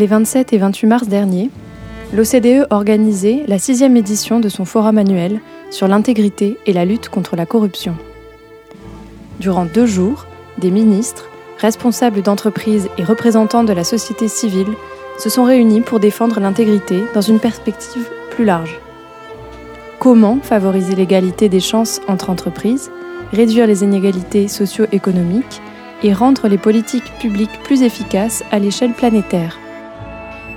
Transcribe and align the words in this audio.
Les 0.00 0.06
27 0.06 0.54
et 0.54 0.56
28 0.56 0.86
mars 0.86 1.08
dernier, 1.08 1.50
l'OCDE 2.14 2.66
organisait 2.70 3.44
la 3.46 3.58
sixième 3.58 3.98
édition 3.98 4.40
de 4.40 4.48
son 4.48 4.64
forum 4.64 4.96
annuel 4.96 5.40
sur 5.70 5.88
l'intégrité 5.88 6.56
et 6.64 6.72
la 6.72 6.86
lutte 6.86 7.10
contre 7.10 7.36
la 7.36 7.44
corruption. 7.44 7.94
Durant 9.40 9.66
deux 9.66 9.84
jours, 9.84 10.24
des 10.56 10.70
ministres, 10.70 11.28
responsables 11.58 12.22
d'entreprises 12.22 12.88
et 12.96 13.04
représentants 13.04 13.62
de 13.62 13.74
la 13.74 13.84
société 13.84 14.26
civile 14.26 14.72
se 15.18 15.28
sont 15.28 15.44
réunis 15.44 15.82
pour 15.82 16.00
défendre 16.00 16.40
l'intégrité 16.40 17.02
dans 17.12 17.20
une 17.20 17.38
perspective 17.38 18.08
plus 18.30 18.46
large. 18.46 18.80
Comment 19.98 20.38
favoriser 20.42 20.94
l'égalité 20.94 21.50
des 21.50 21.60
chances 21.60 22.00
entre 22.08 22.30
entreprises, 22.30 22.90
réduire 23.34 23.66
les 23.66 23.84
inégalités 23.84 24.48
socio-économiques 24.48 25.60
et 26.02 26.14
rendre 26.14 26.48
les 26.48 26.56
politiques 26.56 27.12
publiques 27.20 27.60
plus 27.64 27.82
efficaces 27.82 28.42
à 28.50 28.58
l'échelle 28.58 28.94
planétaire? 28.94 29.58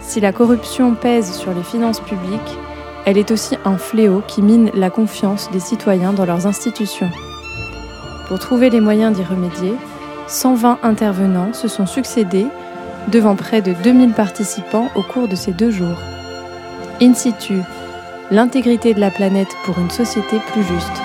Si 0.03 0.19
la 0.19 0.31
corruption 0.31 0.95
pèse 0.95 1.33
sur 1.33 1.53
les 1.53 1.63
finances 1.63 2.01
publiques, 2.01 2.57
elle 3.05 3.17
est 3.17 3.31
aussi 3.31 3.57
un 3.65 3.77
fléau 3.77 4.21
qui 4.27 4.41
mine 4.41 4.69
la 4.73 4.89
confiance 4.89 5.49
des 5.51 5.59
citoyens 5.59 6.13
dans 6.13 6.25
leurs 6.25 6.45
institutions. 6.45 7.09
Pour 8.27 8.39
trouver 8.39 8.69
les 8.69 8.79
moyens 8.79 9.15
d'y 9.15 9.23
remédier, 9.23 9.73
120 10.27 10.79
intervenants 10.83 11.53
se 11.53 11.67
sont 11.67 11.85
succédés 11.85 12.47
devant 13.09 13.35
près 13.35 13.61
de 13.61 13.73
2000 13.83 14.11
participants 14.11 14.89
au 14.95 15.01
cours 15.01 15.27
de 15.27 15.35
ces 15.35 15.51
deux 15.51 15.71
jours. 15.71 15.97
In 17.01 17.13
situ, 17.13 17.59
l'intégrité 18.31 18.93
de 18.93 19.01
la 19.01 19.11
planète 19.11 19.55
pour 19.65 19.77
une 19.79 19.89
société 19.89 20.37
plus 20.51 20.63
juste. 20.63 21.02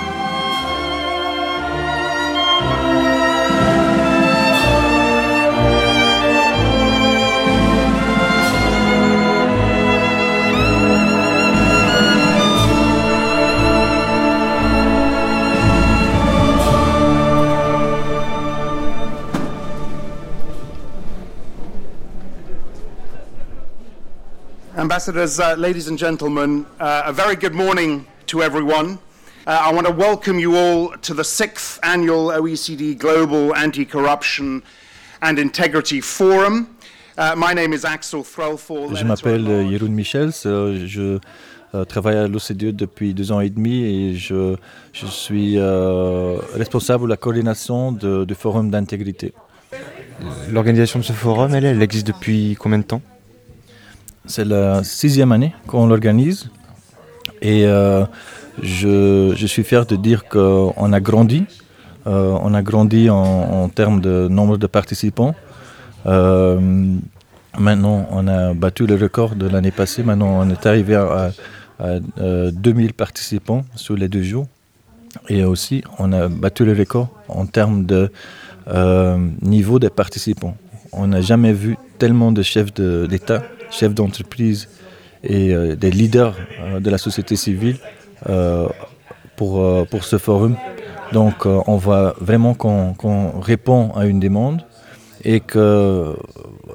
Ambassadors, 24.99 25.39
uh, 25.39 25.55
ladies 25.57 25.87
and 25.87 25.97
gentlemen, 25.97 26.67
uh, 26.81 27.03
a 27.07 27.13
very 27.13 27.37
good 27.37 27.55
morning 27.55 28.05
to 28.27 28.43
everyone. 28.43 28.99
Uh, 29.47 29.69
I 29.69 29.73
want 29.73 29.87
to 29.87 29.93
welcome 29.93 30.41
you 30.41 30.57
all 30.57 30.89
to 31.03 31.15
the 31.15 31.23
sixth 31.23 31.79
annual 31.85 32.33
OECD 32.33 32.99
Global 32.99 33.55
Anti 33.55 33.85
Corruption 33.85 34.61
and 35.23 35.39
Integrity 35.39 36.01
Forum. 36.01 36.77
Uh, 37.17 37.37
my 37.37 37.53
name 37.55 37.73
is 37.73 37.85
Axel 37.85 38.25
Threlfall. 38.25 38.97
Je 38.97 39.05
m'appelle 39.05 39.71
Jeroen 39.71 39.93
Michels, 39.93 40.33
euh, 40.47 40.85
je 40.85 41.21
euh, 41.77 41.85
travaille 41.85 42.17
à 42.17 42.27
l'OCDE 42.27 42.75
depuis 42.75 43.15
deux 43.15 43.31
ans 43.31 43.39
et 43.41 43.51
demi 43.51 43.85
et 43.85 44.17
je, 44.17 44.57
je 44.93 45.07
suis 45.07 45.59
euh, 45.59 46.39
responsable 46.55 47.05
de 47.05 47.11
la 47.11 47.17
coordination 47.17 47.93
du 47.93 48.35
forum 48.35 48.69
d'intégrité. 48.69 49.33
L'organisation 50.51 50.99
de 50.99 51.05
ce 51.05 51.13
forum, 51.13 51.55
elle, 51.55 51.67
elle 51.67 51.83
existe 51.83 52.09
depuis 52.09 52.57
combien 52.59 52.79
de 52.79 52.83
temps? 52.83 53.03
C'est 54.29 54.45
la 54.45 54.85
sixième 54.85 55.33
année 55.33 55.55
qu'on 55.67 55.87
l'organise 55.87 56.51
et 57.41 57.65
euh, 57.65 58.05
je, 58.63 59.47
suis 59.47 59.65
fier 59.65 59.87
de 59.87 59.97
dire 59.97 60.29
qu'on 60.29 60.93
a 60.93 61.01
grandi. 61.01 61.45
Euh, 62.07 62.37
on 62.43 62.53
a 62.53 62.63
grandi 62.63 63.09
en, 63.09 63.71
termes 63.71 64.03
de 64.03 64.29
nombre 64.29 64.59
de 64.59 64.67
participants. 64.67 65.35
Euh, 66.05 66.61
maintenant, 67.59 68.07
on 68.11 68.29
a 68.29 68.53
battu 68.53 68.87
le 68.87 68.97
record 68.97 69.35
de 69.35 69.49
l'année 69.49 69.71
passée. 69.71 70.03
Maintenant, 70.03 70.41
on 70.41 70.51
est 70.51 70.67
arrivé 70.67 70.95
à, 70.95 71.33
à, 71.81 71.85
à 71.87 72.51
2000 72.51 72.93
participants 72.93 73.65
sur 73.77 73.97
les 73.97 74.09
deux 74.09 74.23
jours. 74.23 74.47
Et 75.31 75.43
aussi, 75.43 75.83
on 75.99 76.13
a 76.13 76.29
battu 76.29 76.67
le 76.67 76.75
record 76.75 77.09
en 77.29 77.47
termes 77.47 77.87
de 77.87 78.11
niveau 79.41 79.79
des 79.79 79.89
participants. 79.89 80.55
On 80.93 81.07
n'a 81.07 81.23
jamais 81.23 81.55
vu 81.55 81.79
tellement 81.99 82.31
de 82.31 82.43
chefs 82.43 82.75
d'État 82.75 83.43
chefs 83.71 83.95
d'entreprise 83.95 84.69
et 85.25 85.53
euh, 85.53 85.77
des 85.77 85.91
leaders 85.91 86.37
euh, 86.61 86.81
de 86.81 86.91
la 86.91 86.99
société 86.99 87.37
civile 87.37 87.77
euh, 88.29 88.69
pour, 89.37 89.87
pour 89.89 90.05
ce 90.05 90.19
forum. 90.19 90.57
Donc 91.13 91.47
on 91.47 91.77
voit 91.77 92.15
vraiment 92.21 92.55
qu'on 92.55 92.93
qu 92.93 93.07
répond 93.41 93.93
à 93.93 94.05
une 94.05 94.21
demande 94.21 94.63
et 95.25 95.41
qu'on 95.41 96.17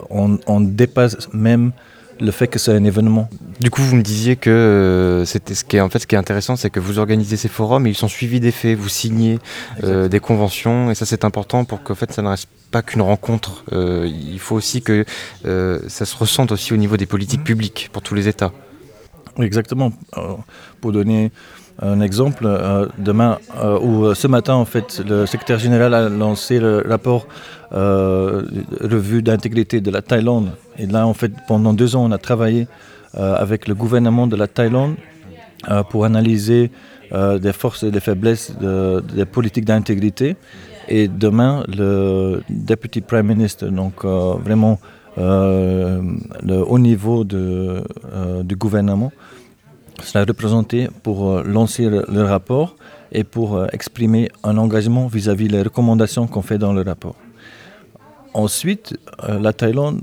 on 0.10 0.60
dépasse 0.62 1.32
même 1.34 1.72
le 2.20 2.32
fait 2.32 2.48
que 2.48 2.60
c'est 2.60 2.72
un 2.72 2.84
événement. 2.84 3.30
Du 3.60 3.70
coup, 3.70 3.82
vous 3.82 3.96
me 3.96 4.02
disiez 4.02 4.36
que 4.36 4.50
euh, 4.50 5.26
c'était 5.26 5.56
ce 5.56 5.64
qui 5.64 5.78
est 5.78 5.82
en 5.82 5.90
fait 5.90 6.00
ce 6.00 6.08
qui 6.08 6.16
est 6.16 6.18
intéressant, 6.18 6.56
c'est 6.56 6.70
que 6.70 6.80
vous 6.80 7.00
organisez 7.00 7.38
ces 7.38 7.50
forums 7.50 7.88
et 7.88 7.90
ils 7.90 7.96
sont 7.96 8.08
suivis 8.08 8.40
des 8.40 8.52
faits, 8.52 8.78
vous 8.78 8.90
signez 8.90 9.40
euh, 9.84 10.08
des 10.08 10.20
conventions 10.20 10.92
et 10.92 10.96
ça 10.96 11.06
c'est 11.06 11.26
important 11.26 11.66
pour 11.66 11.84
qu'en 11.84 11.96
fait 11.96 12.12
ça 12.12 12.22
ne 12.22 12.28
reste 12.30 12.50
pas 12.72 12.82
qu'une 12.82 13.02
rencontre. 13.02 13.64
Euh, 13.72 14.10
il 14.10 14.40
faut 14.40 14.56
aussi 14.56 14.82
que 14.82 15.06
euh, 15.46 15.80
ça 15.88 16.06
se 16.06 16.16
ressente 16.18 16.52
aussi 16.52 16.74
au 16.74 16.78
niveau 16.78 16.98
des 16.98 17.06
politiques 17.06 17.42
mmh. 17.42 17.44
publiques 17.44 17.90
pour 17.94 18.02
tous 18.02 18.16
les 18.16 18.28
États. 18.28 18.52
Exactement. 19.40 19.92
Alors, 20.14 20.44
pour 20.82 20.92
donner 20.92 21.32
un 21.82 22.02
exemple, 22.02 22.44
euh, 22.46 22.88
demain 23.00 23.40
euh, 23.62 23.80
ou 23.80 24.06
euh, 24.06 24.14
ce 24.14 24.28
matin 24.28 24.54
en 24.54 24.66
fait 24.66 25.02
le 25.08 25.26
secrétaire 25.26 25.58
général 25.58 25.94
a 25.96 26.08
lancé 26.08 26.60
le 26.60 26.84
rapport 26.88 27.26
euh, 27.72 28.44
revue 28.80 29.24
d'intégrité 29.24 29.82
de 29.82 29.90
la 29.90 30.04
Thaïlande 30.04 30.52
et 30.78 30.86
là 30.86 31.08
en 31.08 31.16
fait 31.16 31.32
pendant 31.48 31.74
deux 31.74 31.96
ans 31.96 32.06
on 32.06 32.12
a 32.12 32.20
travaillé 32.20 32.68
euh, 33.18 33.36
avec 33.36 33.68
le 33.68 33.74
gouvernement 33.74 34.28
de 34.28 34.36
la 34.36 34.48
Thaïlande 34.48 34.96
euh, 35.72 35.82
pour 35.82 36.06
analyser 36.06 36.70
euh, 37.12 37.40
des 37.40 37.54
forces 37.54 37.82
et 37.82 37.90
des 37.90 38.00
faiblesses 38.00 38.56
de, 38.62 39.04
des 39.16 39.26
politiques 39.26 39.66
d'intégrité 39.66 40.36
et 40.88 41.08
demain 41.08 41.64
le 41.68 42.44
deputy 42.50 43.02
prime 43.02 43.26
minister 43.26 43.66
donc 43.72 44.06
euh, 44.06 44.36
vraiment 44.36 44.80
euh, 45.18 46.02
le 46.42 46.64
haut 46.64 46.80
niveau 46.80 47.24
de, 47.24 47.84
euh, 48.14 48.44
du 48.44 48.56
gouvernement 48.56 49.12
sera 50.02 50.26
représenté 50.26 50.90
pour 51.04 51.30
euh, 51.30 51.44
lancer 51.44 51.88
le, 51.90 52.24
rapport 52.24 52.76
et 53.12 53.24
pour 53.24 53.56
euh, 53.56 53.68
exprimer 53.72 54.30
un 54.44 54.58
engagement 54.58 55.08
vis-à-vis 55.08 55.48
-vis 55.48 55.52
les 55.52 55.62
recommandations 55.62 56.26
qu'on 56.28 56.42
fait 56.42 56.58
dans 56.58 56.74
le 56.74 56.82
rapport. 56.82 57.16
Ensuite, 58.34 58.98
la 59.46 59.54
Thaïlande 59.54 60.02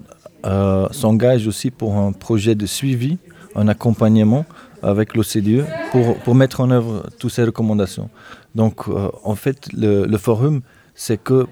s'engage 0.92 1.48
aussi 1.48 1.72
pour 1.72 1.96
un 1.96 2.12
projet 2.12 2.54
de 2.54 2.64
suivi, 2.64 3.18
un 3.56 3.66
accompagnement 3.66 4.44
avec 4.82 5.16
l'OCDE 5.16 5.64
pour, 5.90 6.14
pour 6.22 6.34
mettre 6.36 6.60
en 6.60 6.70
œuvre 6.70 6.94
toutes 7.18 7.32
ces 7.32 7.42
recommandations. 7.42 8.08
Donc, 8.54 8.76
en 9.24 9.34
fait, 9.34 9.58
le 9.72 10.16
forum, 10.16 10.62
c'est 11.00 11.16
que 11.16 11.46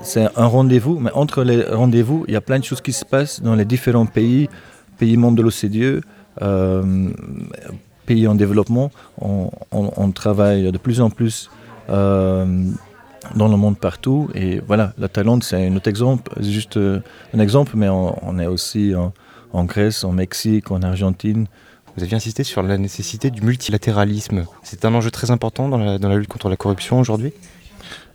c'est 0.00 0.26
un 0.36 0.46
rendez-vous, 0.46 0.98
mais 0.98 1.12
entre 1.12 1.44
les 1.44 1.62
rendez-vous, 1.62 2.24
il 2.28 2.32
y 2.32 2.36
a 2.36 2.40
plein 2.40 2.58
de 2.58 2.64
choses 2.64 2.80
qui 2.80 2.94
se 2.94 3.04
passent 3.04 3.42
dans 3.42 3.54
les 3.54 3.66
différents 3.66 4.06
pays, 4.06 4.48
pays 4.96 5.18
membres 5.18 5.36
de 5.36 5.42
l'OCDE, 5.42 6.02
euh, 6.40 7.10
pays 8.06 8.26
en 8.26 8.34
développement. 8.34 8.90
On, 9.20 10.10
travaille 10.12 10.72
de 10.72 10.78
plus 10.78 11.02
en 11.02 11.10
plus 11.10 11.50
euh, 11.90 12.64
dans 13.34 13.48
le 13.48 13.58
monde 13.58 13.76
partout. 13.76 14.30
Et 14.34 14.62
voilà, 14.66 14.94
la 14.96 15.08
Thaïlande, 15.08 15.44
c'est 15.44 15.66
un 15.66 15.76
autre 15.76 15.88
exemple, 15.88 16.32
juste 16.42 16.78
euh, 16.78 17.00
un 17.34 17.40
exemple, 17.40 17.72
mais 17.76 17.90
on, 17.90 18.38
est 18.38 18.46
aussi 18.46 18.94
en, 19.52 19.64
Grèce, 19.64 20.04
en 20.04 20.12
Mexique, 20.12 20.70
en 20.70 20.80
Argentine. 20.80 21.48
Vous 21.98 22.02
aviez 22.02 22.16
insisté 22.16 22.44
sur 22.44 22.62
la 22.62 22.78
nécessité 22.78 23.30
du 23.30 23.42
multilatéralisme. 23.42 24.46
C'est 24.62 24.86
un 24.86 24.94
enjeu 24.94 25.10
très 25.10 25.30
important 25.30 25.68
dans 25.68 25.76
la 25.76 26.16
lutte 26.16 26.28
contre 26.28 26.48
la 26.48 26.56
corruption 26.56 26.98
aujourd'hui? 26.98 27.34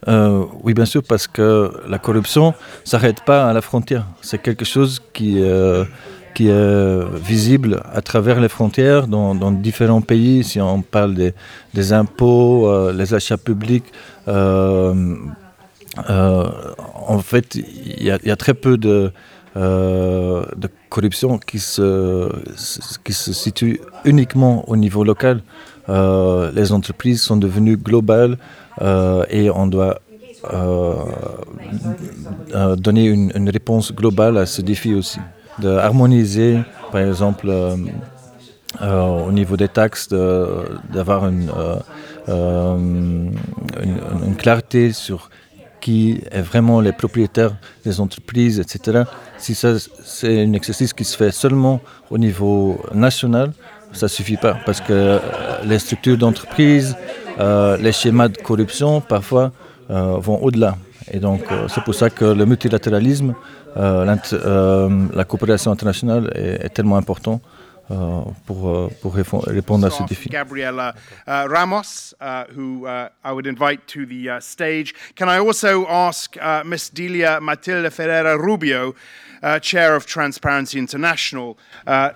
Euh, 0.08 0.46
Oui, 0.64 0.74
bien 0.74 0.86
sûr, 0.86 1.04
parce 1.04 1.28
que 1.28 1.72
la 1.88 2.00
corruption 2.00 2.48
ne 2.50 2.54
s'arrête 2.90 3.24
pas 3.24 3.50
à 3.50 3.54
la 3.54 3.62
frontière. 3.62 4.06
C'est 4.22 4.42
quelque 4.42 4.66
chose 4.66 5.02
qui, 5.14 5.42
euh, 5.42 5.86
qui 6.34 6.48
est 6.48 7.06
visible 7.24 7.82
à 7.94 8.02
travers 8.02 8.40
les 8.40 8.50
frontières 8.50 9.08
dans, 9.08 9.52
différents 9.52 10.02
pays. 10.02 10.44
Si 10.44 10.60
on 10.60 10.82
parle 10.82 11.14
des, 11.14 11.34
des 11.74 11.94
impôts, 11.94 12.68
euh, 12.68 12.92
les 12.94 13.14
achats 13.14 13.38
publics, 13.38 13.86
en 14.28 15.14
fait, 17.20 17.56
il 17.56 18.04
y, 18.04 18.32
a 18.32 18.36
très 18.36 18.54
peu 18.54 18.78
de, 18.78 19.12
de 19.56 20.70
corruption 20.90 21.38
qui 21.38 21.60
se, 21.60 22.30
qui 23.04 23.14
se 23.14 23.34
situe 23.34 23.82
uniquement 24.06 24.68
au 24.70 24.78
niveau 24.78 25.04
local. 25.04 25.42
Les 25.88 26.72
entreprises 26.72 27.22
sont 27.22 27.38
devenues 27.38 27.78
globales 27.78 28.38
et 29.30 29.50
on 29.50 29.68
doit 29.68 30.00
euh, 30.54 30.96
euh, 32.56 32.76
donner 32.76 33.06
une, 33.06 33.50
réponse 33.50 33.94
globale 33.94 34.38
à 34.38 34.46
ce 34.46 34.62
défi 34.62 34.94
aussi. 34.94 35.20
De 35.60 35.70
harmoniser, 35.70 36.60
par 36.92 37.02
exemple, 37.02 37.48
euh, 37.50 37.76
euh, 38.82 39.28
au 39.28 39.32
niveau 39.32 39.56
des 39.56 39.68
taxes, 39.68 40.10
d'avoir 40.10 41.28
une, 41.28 41.52
euh, 41.56 41.76
euh, 42.30 42.78
une, 44.26 44.36
clarté 44.36 44.94
sur 44.94 45.30
qui 45.80 46.22
est 46.32 46.42
vraiment 46.42 46.80
les 46.82 46.92
propriétaires 46.92 47.56
des 47.84 48.00
entreprises, 48.00 48.60
etc. 48.60 49.04
Si 49.38 49.56
ça, 49.56 49.74
c'est 50.04 50.44
un 50.44 50.54
exercice 50.54 50.94
qui 50.94 51.04
se 51.04 51.18
fait 51.18 51.32
seulement 51.32 51.82
au 52.10 52.18
niveau 52.18 52.80
national, 52.94 53.52
ça 53.94 54.08
suffit 54.08 54.38
pas 54.38 54.58
parce 54.66 54.80
que 54.80 54.94
euh, 54.94 55.20
les 55.66 55.80
structures 55.80 56.18
d'entreprise, 56.18 56.96
euh, 57.42 57.78
les 57.78 57.92
schémas 57.92 58.28
de 58.28 58.38
corruption, 58.38 59.02
parfois, 59.02 59.52
euh, 59.90 60.18
vont 60.20 60.38
au-delà. 60.42 60.76
Et 61.12 61.20
donc, 61.20 61.42
euh, 61.52 61.68
c'est 61.68 61.84
pour 61.84 61.96
ça 61.96 62.10
que 62.10 62.26
le 62.26 62.46
multilatéralisme, 62.46 63.34
la 63.76 65.24
coopération 65.28 65.72
internationale 65.72 66.30
est, 66.36 66.70
tellement 66.74 66.98
important 66.98 67.40
pour, 68.46 68.70
euh, 68.70 68.90
pour 69.02 69.14
répondre 69.14 69.86
à 69.86 69.90
ce 69.90 70.04
défi. 70.04 70.30
Gabriela 70.30 70.94
uh, 71.28 71.48
Ramos, 71.48 72.14
uh, 72.22 72.46
who 72.56 72.86
uh, 72.86 73.10
I 73.24 73.32
would 73.32 73.48
invite 73.48 73.88
to 73.88 74.06
the 74.06 74.30
uh, 74.30 74.40
stage. 74.40 74.94
Can 75.16 75.30
I 75.30 75.40
also 75.40 75.86
ask 75.88 76.38
uh, 76.38 76.64
Miss 76.66 76.90
Delia 76.90 77.40
Matilde 77.42 77.92
Ferreira 77.92 78.38
Rubio, 78.38 78.96
uh, 79.44 79.60
Chair 79.60 79.96
of 79.96 80.06
Transparency 80.06 80.78
International, 80.78 81.58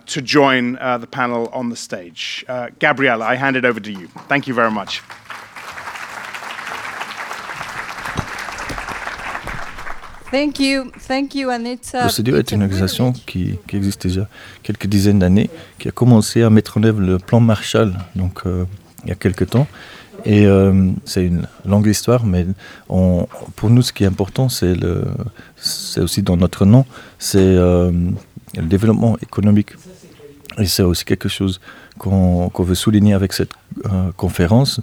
to 0.06 0.22
join 0.22 0.74
the 0.74 1.08
panel 1.10 1.50
on 1.54 1.70
the 1.70 1.76
stage? 1.76 2.46
Gabriela, 2.80 3.26
I 3.26 3.36
hand 3.36 3.56
it 3.56 3.66
over 3.66 3.80
to 3.80 3.92
you. 3.92 4.08
Thank 4.28 4.48
you 4.48 4.54
very 4.54 4.72
much. 4.72 5.02
Thank 10.36 10.60
you, 10.60 10.92
thank 11.08 11.34
you, 11.34 11.50
and 11.50 11.66
it's. 11.66 11.94
uh, 11.94 12.00
L'OCDE 12.04 12.36
est 12.40 12.52
une 12.52 12.62
organisation 12.64 13.14
qui, 13.14 13.58
qui 13.70 13.78
existe 13.78 14.06
déjà 14.06 14.28
quelques 14.64 14.86
dizaines 14.88 15.20
d'années, 15.20 15.50
qui 15.80 15.88
a 15.88 15.92
commencé 15.92 16.44
à 16.44 16.50
mettre 16.50 16.78
en 16.78 16.84
œuvre 16.84 17.00
le 17.00 17.20
plan 17.20 17.40
Marshall 17.40 17.94
donc, 18.18 18.42
euh, 18.46 18.66
il 19.06 19.10
y 19.10 19.12
a 19.14 19.16
quelques 19.16 19.50
temps. 19.52 19.66
Et 20.26 20.46
euh, 20.46 20.92
c'est 21.06 21.26
une 21.26 21.48
longue 21.66 21.88
histoire, 21.88 22.26
mais 22.26 22.46
on- 22.90 23.28
pour 23.56 23.70
nous, 23.70 23.82
ce 23.82 23.94
qui 23.94 24.04
est 24.04 24.08
important, 24.08 24.50
c'est 24.50 24.76
aussi 26.02 26.22
dans 26.22 26.36
notre 26.36 26.66
nom, 26.66 26.84
c'est 27.18 27.38
euh, 27.40 27.94
le 28.58 28.64
développement 28.64 29.18
économique. 29.22 29.72
Et 30.58 30.66
c'est 30.66 30.84
aussi 30.84 31.06
quelque 31.06 31.30
chose 31.30 31.62
qu'on 31.98 32.50
qu'on 32.50 32.64
veut 32.64 32.76
souligner 32.76 33.14
avec 33.14 33.32
cette 33.32 33.54
euh, 33.86 34.12
conférence, 34.18 34.82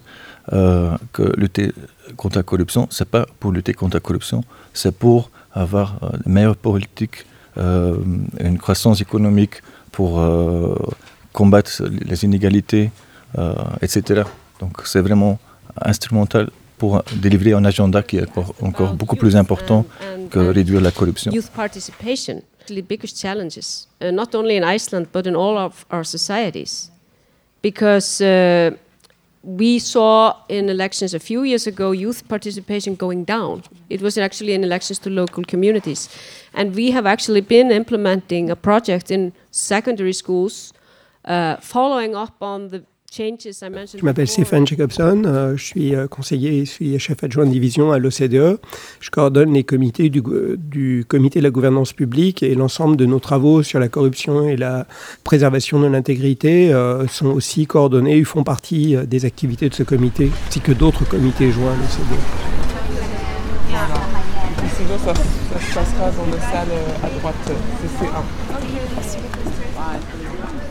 euh, 0.54 0.96
que 1.12 1.24
lutter 1.36 1.72
contre 2.16 2.38
la 2.38 2.42
corruption, 2.42 2.86
c'est 2.90 3.08
pas 3.16 3.26
pour 3.38 3.52
lutter 3.52 3.74
contre 3.74 3.96
la 3.96 4.00
corruption, 4.00 4.42
c'est 4.72 4.96
pour 4.96 5.30
avoir 5.54 5.98
euh, 6.02 6.16
de 6.24 6.30
meilleures 6.30 6.56
politiques, 6.56 7.24
euh, 7.58 7.96
une 8.40 8.58
croissance 8.58 9.00
économique, 9.00 9.62
pour 9.90 10.20
euh, 10.20 10.74
combattre 11.32 11.82
les 12.10 12.24
inégalités, 12.24 12.90
euh, 13.38 13.54
etc. 13.82 14.22
Donc 14.58 14.82
c'est 14.84 15.00
vraiment 15.00 15.38
instrumental 15.80 16.50
pour 16.78 17.02
délivrer 17.14 17.52
un 17.52 17.64
agenda 17.64 18.02
qui 18.02 18.16
est 18.16 18.28
encore, 18.28 18.54
encore 18.60 18.94
beaucoup 18.94 19.16
plus 19.16 19.36
important 19.36 19.84
que 20.30 20.38
réduire 20.38 20.80
la 20.80 20.90
corruption. 20.90 21.30
The 22.68 22.80
biggest 22.80 23.20
challenges, 23.20 23.88
uh, 24.00 24.12
not 24.12 24.36
only 24.36 24.56
in 24.56 24.62
Iceland 24.62 25.06
but 25.12 25.26
in 25.26 25.34
all 25.34 25.58
of 25.58 25.84
our 25.90 26.04
societies, 26.04 26.92
because 27.60 28.20
uh, 28.20 28.70
we 29.42 29.78
saw 29.78 30.36
in 30.48 30.68
elections 30.68 31.14
a 31.14 31.18
few 31.18 31.42
years 31.42 31.66
ago 31.66 31.90
youth 31.90 32.28
participation 32.28 32.94
going 32.94 33.24
down. 33.24 33.64
It 33.90 34.00
was 34.00 34.16
actually 34.16 34.54
in 34.54 34.62
elections 34.62 34.98
to 35.00 35.10
local 35.10 35.42
communities, 35.44 36.08
and 36.54 36.74
we 36.74 36.92
have 36.92 37.06
actually 37.06 37.40
been 37.40 37.70
implementing 37.70 38.50
a 38.50 38.56
project 38.56 39.10
in 39.10 39.32
secondary 39.50 40.12
schools, 40.12 40.72
uh, 41.24 41.56
following 41.56 42.14
up 42.14 42.36
on 42.40 42.68
the. 42.68 42.84
Je 43.14 44.04
m'appelle. 44.06 44.26
Stéphane 44.26 44.66
Jacobson, 44.66 45.24
euh, 45.26 45.54
je 45.54 45.62
suis 45.62 45.94
euh, 45.94 46.06
conseiller, 46.06 46.64
je 46.64 46.70
suis 46.70 46.98
chef 46.98 47.22
adjoint 47.22 47.44
de 47.44 47.50
division 47.50 47.92
à 47.92 47.98
l'OCDE. 47.98 48.58
Je 49.00 49.10
coordonne 49.10 49.52
les 49.52 49.64
comités 49.64 50.08
du, 50.08 50.22
du 50.56 51.04
comité 51.06 51.40
de 51.40 51.44
la 51.44 51.50
gouvernance 51.50 51.92
publique 51.92 52.42
et 52.42 52.54
l'ensemble 52.54 52.96
de 52.96 53.04
nos 53.04 53.18
travaux 53.18 53.62
sur 53.62 53.78
la 53.78 53.88
corruption 53.88 54.48
et 54.48 54.56
la 54.56 54.86
préservation 55.24 55.78
de 55.80 55.88
l'intégrité 55.88 56.72
euh, 56.72 57.06
sont 57.06 57.26
aussi 57.26 57.66
coordonnés, 57.66 58.16
ils 58.16 58.24
font 58.24 58.44
partie 58.44 58.96
des 59.06 59.26
activités 59.26 59.68
de 59.68 59.74
ce 59.74 59.82
comité, 59.82 60.30
ainsi 60.48 60.60
que 60.60 60.72
d'autres 60.72 61.06
comités 61.06 61.50
joints 61.50 61.72
à 61.72 61.76
l'OCDE. 61.76 62.42
Sinon, 64.76 64.98
ça, 64.98 65.14
ça 65.14 65.60
se 65.60 65.74
passera 65.74 66.10
dans 66.10 66.26
la 66.30 66.40
salle 66.40 66.68
euh, 66.70 67.06
à 67.06 67.10
droite, 67.18 67.34
CC1. 67.46 68.22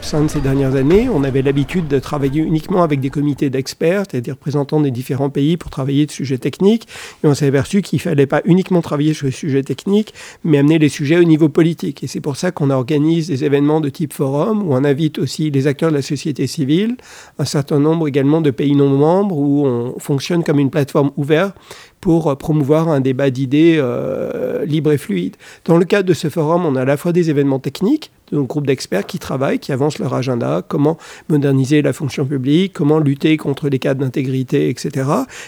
Au 0.01 0.03
sein 0.03 0.23
de 0.23 0.27
ces 0.27 0.41
dernières 0.41 0.75
années, 0.75 1.09
on 1.13 1.23
avait 1.23 1.41
l'habitude 1.41 1.87
de 1.87 1.99
travailler 1.99 2.41
uniquement 2.41 2.81
avec 2.81 2.99
des 2.99 3.09
comités 3.09 3.49
d'experts, 3.49 4.03
c'est-à-dire 4.09 4.33
représentants 4.33 4.81
des 4.81 4.89
différents 4.89 5.29
pays 5.29 5.57
pour 5.57 5.69
travailler 5.69 6.05
de 6.05 6.11
sujets 6.11 6.37
techniques. 6.37 6.87
Et 7.23 7.27
on 7.27 7.35
s'est 7.35 7.47
aperçu 7.47 7.81
qu'il 7.81 8.01
fallait 8.01 8.25
pas 8.25 8.41
uniquement 8.45 8.81
travailler 8.81 9.13
sur 9.13 9.27
les 9.27 9.31
sujets 9.31 9.63
techniques, 9.63 10.13
mais 10.43 10.57
amener 10.57 10.79
les 10.79 10.89
sujets 10.89 11.17
au 11.17 11.23
niveau 11.23 11.49
politique. 11.49 12.03
Et 12.03 12.07
c'est 12.07 12.19
pour 12.19 12.35
ça 12.35 12.51
qu'on 12.51 12.71
organise 12.71 13.27
des 13.27 13.43
événements 13.43 13.79
de 13.79 13.89
type 13.89 14.13
forum, 14.13 14.67
où 14.67 14.73
on 14.73 14.83
invite 14.83 15.19
aussi 15.19 15.51
les 15.51 15.67
acteurs 15.67 15.91
de 15.91 15.95
la 15.95 16.01
société 16.01 16.47
civile, 16.47 16.97
un 17.37 17.45
certain 17.45 17.79
nombre 17.79 18.07
également 18.07 18.41
de 18.41 18.51
pays 18.51 18.75
non 18.75 18.89
membres, 18.89 19.37
où 19.37 19.65
on 19.65 19.99
fonctionne 19.99 20.43
comme 20.43 20.59
une 20.59 20.71
plateforme 20.71 21.11
ouverte 21.15 21.55
pour 22.01 22.27
euh, 22.29 22.35
promouvoir 22.35 22.89
un 22.89 22.99
débat 22.99 23.29
d'idées 23.29 23.75
euh, 23.77 24.65
libre 24.65 24.91
et 24.91 24.97
fluide. 24.97 25.35
Dans 25.65 25.77
le 25.77 25.85
cadre 25.85 26.09
de 26.09 26.13
ce 26.13 26.29
forum, 26.29 26.65
on 26.65 26.75
a 26.75 26.81
à 26.81 26.85
la 26.85 26.97
fois 26.97 27.13
des 27.13 27.29
événements 27.29 27.59
techniques, 27.59 28.11
de 28.31 28.37
nos 28.37 28.45
groupes 28.45 28.65
d'experts 28.65 29.05
qui 29.05 29.19
travaillent, 29.19 29.59
qui 29.59 29.71
avancent 29.73 29.99
leur 29.99 30.13
agenda, 30.13 30.63
comment 30.67 30.97
moderniser 31.29 31.81
la 31.81 31.91
fonction 31.93 32.25
publique, 32.25 32.71
comment 32.73 32.97
lutter 32.99 33.35
contre 33.37 33.67
les 33.69 33.77
cas 33.77 33.93
d'intégrité, 33.93 34.69
etc. 34.69 35.05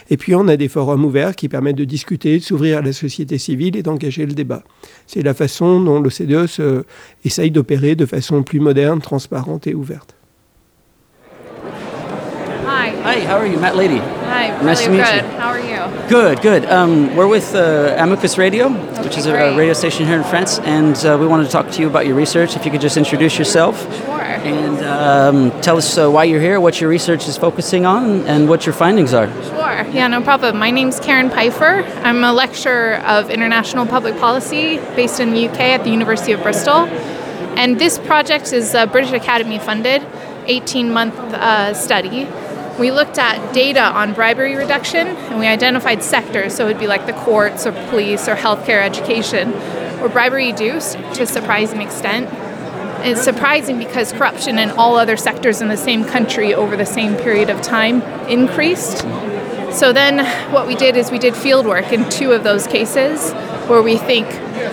Et 0.10 0.18
puis 0.18 0.36
on 0.36 0.48
a 0.50 0.58
des 0.58 0.68
forums 0.68 1.04
ouverts 1.06 1.36
qui 1.36 1.48
permettent 1.50 1.78
de 1.78 1.86
discuter, 1.86 2.40
de 2.40 2.44
s'ouvrir 2.44 2.80
à 2.80 2.82
la 2.82 2.92
société 2.94 3.38
civile 3.38 3.76
et 3.78 3.84
d'engager 3.84 4.26
le 4.26 4.34
débat. 4.34 4.64
C'est 5.08 5.22
la 5.22 5.34
façon 5.34 5.80
dont 5.82 6.02
l'OCDE 6.02 6.46
se- 6.48 6.84
essaye 7.26 7.52
d'opérer 7.52 7.96
de 7.96 8.06
façon 8.06 8.44
plus 8.44 8.60
moderne, 8.60 9.00
transparente 9.02 9.66
et 9.66 9.74
ouverte. 9.74 10.16
Hi. 12.68 12.90
Hi, 13.06 13.26
how 13.26 13.38
are 13.38 13.48
you? 13.48 13.60
Matt 13.60 13.76
Lady. 13.76 14.00
Hi. 14.30 14.52
Nice 14.66 14.86
really 14.88 15.02
to 15.02 15.04
meet 15.04 15.06
good. 15.06 15.24
you. 15.24 15.40
How 15.40 15.50
are 15.52 15.60
you? 15.60 15.73
Good, 16.10 16.42
good. 16.42 16.66
Um, 16.66 17.16
we're 17.16 17.28
with 17.28 17.56
uh, 17.56 17.96
Amicus 17.98 18.38
Radio, 18.38 18.70
which 19.04 19.18
is 19.18 19.26
a, 19.26 19.34
a 19.34 19.58
radio 19.58 19.74
station 19.74 20.06
here 20.06 20.18
in 20.18 20.24
France, 20.24 20.60
and 20.60 20.96
uh, 21.06 21.18
we 21.20 21.26
wanted 21.26 21.46
to 21.46 21.50
talk 21.52 21.72
to 21.72 21.82
you 21.82 21.88
about 21.88 22.06
your 22.06 22.16
research. 22.16 22.56
If 22.56 22.66
you 22.66 22.72
could 22.72 22.82
just 22.82 22.98
introduce 22.98 23.40
yourself 23.40 23.82
Sure. 23.98 24.22
and 24.22 24.80
um, 24.86 25.62
tell 25.62 25.78
us 25.78 25.98
uh, 25.98 26.12
why 26.12 26.26
you're 26.26 26.42
here, 26.42 26.60
what 26.60 26.80
your 26.82 26.90
research 26.90 27.28
is 27.28 27.38
focusing 27.38 27.86
on, 27.86 28.28
and 28.28 28.50
what 28.50 28.66
your 28.66 28.74
findings 28.74 29.14
are. 29.14 29.28
Sure. 29.46 29.84
Yeah, 29.92 30.08
no 30.08 30.22
problem. 30.22 30.58
My 30.58 30.72
name's 30.72 31.00
Karen 31.00 31.30
Pfeiffer. 31.30 31.84
I'm 32.04 32.24
a 32.24 32.34
lecturer 32.34 32.98
of 33.06 33.30
international 33.30 33.86
public 33.86 34.18
policy 34.20 34.78
based 34.96 35.20
in 35.20 35.32
the 35.32 35.48
UK 35.48 35.60
at 35.60 35.84
the 35.84 35.90
University 35.90 36.34
of 36.34 36.44
Bristol. 36.44 36.86
And 37.56 37.80
this 37.80 37.98
project 37.98 38.52
is 38.52 38.74
a 38.76 38.88
British 38.88 39.14
Academy 39.14 39.58
funded 39.58 40.06
18 40.48 40.92
month 40.92 41.16
uh, 41.16 41.74
study. 41.74 42.28
We 42.80 42.92
looked 42.92 43.20
at 43.20 43.54
data 43.54 43.82
on 43.82 44.14
bribery 44.14 44.56
reduction 44.56 45.08
and 45.08 45.40
we 45.40 45.46
identified 45.46 46.02
sectors, 46.04 46.56
so 46.56 46.66
it 46.66 46.70
would 46.70 46.80
be 46.80 46.88
like 46.88 47.06
the 47.06 47.14
courts 47.14 47.68
or 47.68 47.72
police 47.90 48.28
or 48.28 48.36
healthcare 48.36 48.82
education, 48.82 49.52
where 50.00 50.10
bribery 50.10 50.52
reduced 50.52 50.98
to 51.14 51.24
a 51.24 51.26
surprising 51.28 51.82
extent. 51.82 52.28
It's 53.06 53.22
surprising 53.22 53.78
because 53.78 54.12
corruption 54.12 54.58
in 54.58 54.72
all 54.72 54.98
other 54.98 55.18
sectors 55.18 55.62
in 55.62 55.68
the 55.68 55.78
same 55.78 56.04
country 56.04 56.56
over 56.56 56.76
the 56.76 56.86
same 56.86 57.16
period 57.18 57.50
of 57.50 57.62
time 57.62 58.02
increased. 58.28 59.00
So 59.72 59.94
then 59.94 60.26
what 60.52 60.66
we 60.68 60.76
did 60.76 60.98
is 60.98 61.12
we 61.12 61.20
did 61.20 61.36
field 61.36 61.68
work 61.68 61.92
in 61.92 62.10
two 62.10 62.32
of 62.32 62.44
those 62.44 62.66
cases 62.66 63.34
where 63.68 63.84
we 63.84 63.98
think 63.98 64.28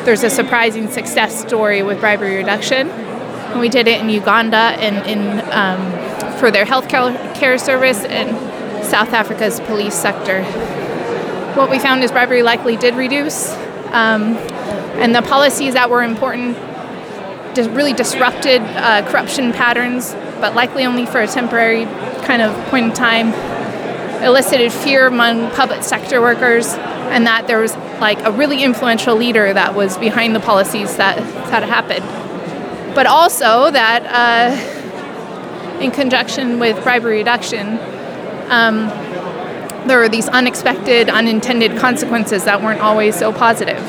there's 0.04 0.22
a 0.22 0.30
surprising 0.30 0.88
success 0.90 1.38
story 1.40 1.82
with 1.82 2.00
bribery 2.00 2.36
reduction. 2.36 2.88
And 2.88 3.60
we 3.60 3.68
did 3.68 3.88
it 3.88 4.00
in 4.00 4.08
Uganda 4.08 4.56
and 4.56 5.06
in 5.06 5.40
um, 5.50 6.09
for 6.40 6.50
their 6.50 6.64
health 6.64 6.88
care 6.88 7.58
service 7.58 8.02
and 8.04 8.30
South 8.84 9.12
Africa's 9.12 9.60
police 9.60 9.94
sector. 9.94 10.42
What 11.54 11.70
we 11.70 11.78
found 11.78 12.02
is 12.02 12.10
bribery 12.10 12.42
likely 12.42 12.76
did 12.76 12.94
reduce, 12.94 13.52
um, 13.92 14.36
and 14.98 15.14
the 15.14 15.22
policies 15.22 15.74
that 15.74 15.90
were 15.90 16.02
important 16.02 16.56
really 17.68 17.92
disrupted 17.92 18.62
uh, 18.62 19.06
corruption 19.10 19.52
patterns, 19.52 20.14
but 20.40 20.54
likely 20.54 20.86
only 20.86 21.04
for 21.04 21.20
a 21.20 21.26
temporary 21.26 21.84
kind 22.24 22.40
of 22.40 22.54
point 22.68 22.86
in 22.86 22.92
time. 22.92 23.34
Elicited 24.22 24.72
fear 24.72 25.06
among 25.06 25.50
public 25.50 25.82
sector 25.82 26.20
workers, 26.20 26.74
and 26.74 27.26
that 27.26 27.46
there 27.46 27.58
was 27.58 27.74
like 28.00 28.18
a 28.24 28.32
really 28.32 28.62
influential 28.62 29.16
leader 29.16 29.52
that 29.52 29.74
was 29.74 29.98
behind 29.98 30.34
the 30.34 30.40
policies 30.40 30.96
that 30.96 31.18
that 31.50 31.62
happened. 31.62 32.04
But 32.94 33.06
also 33.06 33.70
that, 33.70 34.04
uh, 34.06 34.79
in 35.80 35.90
conjunction 35.90 36.58
with 36.58 36.82
bribery 36.82 37.18
reduction, 37.18 37.78
um, 38.50 38.88
there 39.86 39.98
were 39.98 40.08
these 40.08 40.28
unexpected, 40.28 41.08
unintended 41.08 41.78
consequences 41.78 42.44
that 42.44 42.62
weren't 42.62 42.80
always 42.80 43.16
so 43.16 43.32
positive. 43.32 43.80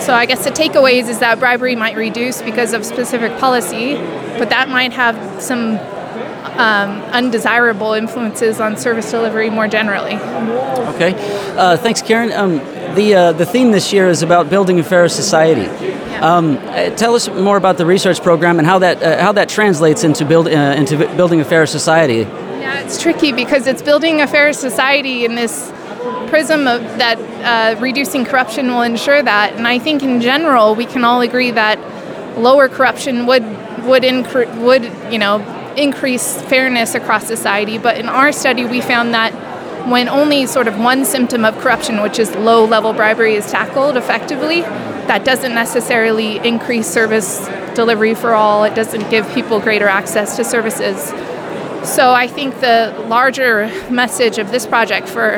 So 0.00 0.14
I 0.14 0.26
guess 0.26 0.44
the 0.44 0.50
takeaways 0.50 1.08
is 1.08 1.18
that 1.20 1.38
bribery 1.38 1.74
might 1.74 1.96
reduce 1.96 2.42
because 2.42 2.72
of 2.72 2.84
specific 2.84 3.38
policy, 3.38 3.94
but 4.38 4.50
that 4.50 4.68
might 4.68 4.92
have 4.92 5.42
some 5.42 5.78
um, 6.58 7.02
undesirable 7.12 7.92
influences 7.92 8.60
on 8.60 8.76
service 8.76 9.10
delivery 9.10 9.50
more 9.50 9.68
generally. 9.68 10.14
Okay, 10.94 11.14
uh, 11.56 11.76
thanks, 11.76 12.02
Karen. 12.02 12.32
Um, 12.32 12.60
the 12.96 13.14
uh, 13.14 13.32
the 13.32 13.46
theme 13.46 13.70
this 13.70 13.92
year 13.92 14.08
is 14.08 14.22
about 14.22 14.50
building 14.50 14.80
a 14.80 14.82
fairer 14.82 15.08
society. 15.08 15.66
Um, 16.16 16.56
uh, 16.56 16.90
tell 16.90 17.14
us 17.14 17.28
more 17.28 17.56
about 17.56 17.76
the 17.76 17.86
research 17.86 18.22
program 18.22 18.58
and 18.58 18.66
how 18.66 18.78
that 18.80 19.02
uh, 19.02 19.22
how 19.22 19.32
that 19.32 19.48
translates 19.48 20.02
into 20.02 20.24
build 20.24 20.48
uh, 20.48 20.74
into 20.76 20.96
building 21.16 21.40
a 21.40 21.44
fairer 21.44 21.66
society. 21.66 22.20
Yeah, 22.60 22.80
it's 22.80 23.00
tricky 23.00 23.32
because 23.32 23.66
it's 23.66 23.82
building 23.82 24.22
a 24.22 24.26
fairer 24.26 24.52
society 24.52 25.24
in 25.24 25.34
this 25.34 25.70
prism 26.28 26.66
of 26.66 26.80
that 26.98 27.18
uh, 27.18 27.80
reducing 27.80 28.24
corruption 28.24 28.68
will 28.68 28.82
ensure 28.82 29.22
that. 29.22 29.52
And 29.54 29.68
I 29.68 29.78
think 29.78 30.02
in 30.02 30.20
general 30.20 30.74
we 30.74 30.86
can 30.86 31.04
all 31.04 31.20
agree 31.20 31.52
that 31.52 31.78
lower 32.38 32.68
corruption 32.68 33.26
would 33.26 33.44
would 33.84 34.02
incre- 34.02 34.50
would 34.60 34.84
you 35.12 35.18
know 35.18 35.38
increase 35.76 36.40
fairness 36.42 36.94
across 36.94 37.26
society. 37.26 37.76
But 37.78 37.98
in 37.98 38.08
our 38.08 38.32
study, 38.32 38.64
we 38.64 38.80
found 38.80 39.12
that 39.14 39.32
when 39.90 40.08
only 40.08 40.46
sort 40.46 40.66
of 40.66 40.78
one 40.78 41.04
symptom 41.04 41.44
of 41.44 41.56
corruption, 41.58 42.02
which 42.02 42.18
is 42.18 42.34
low 42.34 42.64
level 42.64 42.92
bribery, 42.92 43.34
is 43.34 43.50
tackled 43.50 43.96
effectively, 43.96 44.62
that 44.62 45.24
doesn't 45.24 45.54
necessarily 45.54 46.38
increase 46.38 46.88
service 46.88 47.46
delivery 47.74 48.14
for 48.14 48.34
all. 48.34 48.64
It 48.64 48.74
doesn't 48.74 49.08
give 49.10 49.32
people 49.32 49.60
greater 49.60 49.86
access 49.86 50.36
to 50.36 50.44
services. 50.44 51.12
So 51.88 52.12
I 52.12 52.26
think 52.26 52.60
the 52.60 53.04
larger 53.06 53.68
message 53.90 54.38
of 54.38 54.50
this 54.50 54.66
project 54.66 55.08
for 55.08 55.36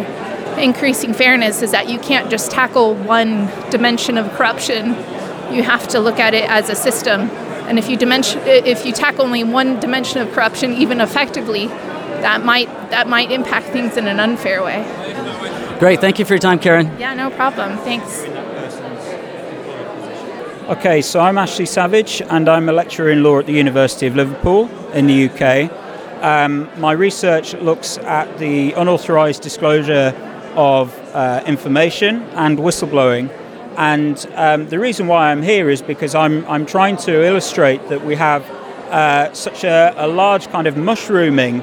increasing 0.59 1.13
fairness 1.13 1.61
is 1.61 1.73
that 1.73 1.91
you 1.91 1.99
can't 1.99 2.31
just 2.31 2.51
tackle 2.51 2.95
one 2.95 3.51
dimension 3.71 4.17
of 4.17 4.33
corruption. 4.33 4.95
You 5.53 5.63
have 5.63 5.89
to 5.89 6.01
look 6.01 6.19
at 6.19 6.33
it 6.33 6.49
as 6.49 6.71
a 6.71 6.75
system. 6.75 7.29
And 7.69 7.79
if 7.79 7.91
you 7.91 7.99
dimension, 7.99 8.41
if 8.47 8.87
you 8.87 8.93
tackle 8.93 9.27
only 9.27 9.45
one 9.45 9.79
dimension 9.79 10.23
of 10.23 10.33
corruption, 10.33 10.73
even 10.73 11.03
effectively, 11.03 11.69
that 12.23 12.45
might 12.45 12.69
that 12.91 13.09
might 13.09 13.31
impact 13.31 13.69
things 13.69 13.97
in 13.97 14.07
an 14.07 14.21
unfair 14.21 14.63
way. 14.63 14.85
Great, 15.79 16.01
thank 16.01 16.19
you 16.19 16.25
for 16.25 16.35
your 16.35 16.41
time, 16.41 16.59
Karen. 16.59 16.87
Yeah, 16.99 17.15
no 17.15 17.31
problem. 17.31 17.79
Thanks. 17.79 18.25
Okay, 20.69 21.01
so 21.01 21.21
I'm 21.21 21.39
Ashley 21.39 21.65
Savage, 21.65 22.21
and 22.21 22.49
I'm 22.49 22.69
a 22.69 22.73
lecturer 22.73 23.11
in 23.11 23.23
law 23.23 23.39
at 23.39 23.47
the 23.47 23.53
University 23.53 24.07
of 24.07 24.17
Liverpool 24.17 24.69
in 24.93 25.07
the 25.07 25.31
UK. 25.31 25.73
Um, 26.23 26.69
my 26.79 26.93
research 26.93 27.55
looks 27.55 27.97
at 27.99 28.39
the 28.39 28.73
unauthorised 28.73 29.41
disclosure 29.41 30.13
of 30.57 30.93
uh, 31.15 31.43
information 31.47 32.23
and 32.35 32.59
whistleblowing. 32.59 33.31
And 33.79 34.27
um, 34.35 34.69
the 34.69 34.79
reason 34.79 35.07
why 35.07 35.31
I'm 35.31 35.43
here 35.43 35.71
is 35.71 35.81
because 35.81 36.15
I'm, 36.17 36.45
I'm 36.47 36.67
trying 36.67 36.97
to 36.99 37.25
illustrate 37.25 37.89
that 37.89 38.05
we 38.05 38.17
have 38.17 38.43
uh, 38.91 39.33
such 39.33 39.63
a, 39.63 39.95
a 39.97 40.09
large 40.09 40.49
kind 40.49 40.67
of 40.67 40.77
mushrooming, 40.77 41.63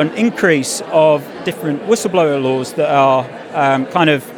an 0.00 0.10
increase 0.14 0.80
of 0.86 1.22
different 1.44 1.82
whistleblower 1.82 2.42
laws 2.42 2.72
that 2.72 2.88
are 2.88 3.28
um, 3.52 3.84
kind 3.86 4.08
of 4.08 4.28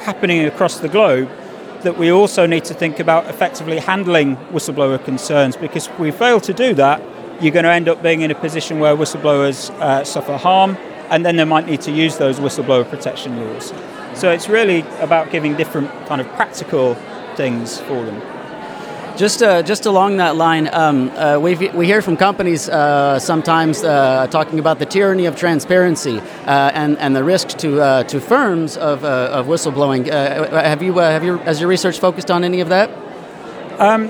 happening 0.00 0.46
across 0.46 0.80
the 0.80 0.88
globe 0.88 1.28
that 1.82 1.98
we 1.98 2.10
also 2.10 2.46
need 2.46 2.64
to 2.64 2.74
think 2.74 2.98
about 2.98 3.26
effectively 3.26 3.78
handling 3.78 4.36
whistleblower 4.48 5.02
concerns 5.04 5.56
because 5.56 5.88
if 5.88 5.98
we 5.98 6.10
fail 6.10 6.40
to 6.40 6.54
do 6.54 6.72
that, 6.74 7.02
you're 7.42 7.52
going 7.52 7.64
to 7.64 7.70
end 7.70 7.88
up 7.88 8.02
being 8.02 8.22
in 8.22 8.30
a 8.30 8.34
position 8.34 8.78
where 8.80 8.96
whistleblowers 8.96 9.70
uh, 9.80 10.04
suffer 10.04 10.36
harm 10.36 10.76
and 11.10 11.24
then 11.24 11.36
they 11.36 11.44
might 11.44 11.66
need 11.66 11.80
to 11.82 11.90
use 11.90 12.16
those 12.16 12.38
whistleblower 12.40 12.88
protection 12.88 13.36
laws. 13.40 13.72
So 14.14 14.30
it's 14.30 14.48
really 14.48 14.80
about 15.00 15.30
giving 15.30 15.54
different 15.56 15.90
kind 16.06 16.20
of 16.20 16.26
practical 16.28 16.94
things 17.36 17.78
for 17.80 18.04
them. 18.04 18.39
Just, 19.20 19.42
uh, 19.42 19.62
just 19.62 19.84
along 19.84 20.16
that 20.16 20.36
line, 20.36 20.70
um, 20.72 21.10
uh, 21.10 21.38
we 21.38 21.54
we 21.54 21.84
hear 21.84 22.00
from 22.00 22.16
companies 22.16 22.70
uh, 22.70 23.18
sometimes 23.18 23.84
uh, 23.84 24.26
talking 24.30 24.58
about 24.58 24.78
the 24.78 24.86
tyranny 24.86 25.26
of 25.26 25.36
transparency 25.36 26.20
uh, 26.20 26.70
and, 26.72 26.96
and 26.96 27.14
the 27.14 27.22
risk 27.22 27.48
to, 27.58 27.82
uh, 27.82 28.02
to 28.04 28.18
firms 28.18 28.78
of, 28.78 29.04
of 29.04 29.44
whistleblowing. 29.44 30.06
have, 30.06 30.82
you, 30.82 30.96
have 30.96 31.22
you, 31.22 31.36
has 31.36 31.60
your 31.60 31.68
research 31.68 31.98
focused 32.00 32.30
on 32.30 32.44
any 32.44 32.62
of 32.62 32.70
that? 32.70 32.88
Um, 33.78 34.08